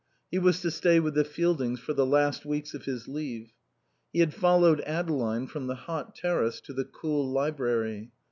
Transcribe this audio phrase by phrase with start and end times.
[0.31, 3.53] He was to stay with the Fieldings for the last weeks of his leave.
[4.11, 8.09] He had followed Adeline from the hot terrace to the cool library.